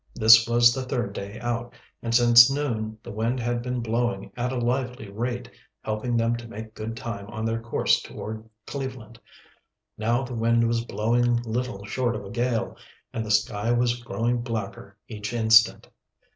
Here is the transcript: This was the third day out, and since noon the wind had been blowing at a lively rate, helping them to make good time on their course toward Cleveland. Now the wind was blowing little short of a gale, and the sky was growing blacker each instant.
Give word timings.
This 0.15 0.47
was 0.47 0.73
the 0.73 0.81
third 0.81 1.13
day 1.13 1.39
out, 1.41 1.75
and 2.01 2.15
since 2.15 2.49
noon 2.49 2.97
the 3.03 3.11
wind 3.11 3.39
had 3.39 3.61
been 3.61 3.81
blowing 3.81 4.31
at 4.35 4.51
a 4.51 4.57
lively 4.57 5.11
rate, 5.11 5.47
helping 5.83 6.17
them 6.17 6.35
to 6.37 6.47
make 6.47 6.73
good 6.73 6.97
time 6.97 7.27
on 7.27 7.45
their 7.45 7.59
course 7.61 8.01
toward 8.01 8.49
Cleveland. 8.65 9.19
Now 9.99 10.23
the 10.23 10.33
wind 10.33 10.67
was 10.67 10.85
blowing 10.85 11.35
little 11.43 11.85
short 11.85 12.15
of 12.15 12.25
a 12.25 12.31
gale, 12.31 12.75
and 13.13 13.23
the 13.23 13.29
sky 13.29 13.71
was 13.71 14.01
growing 14.01 14.41
blacker 14.41 14.97
each 15.07 15.33
instant. 15.33 15.87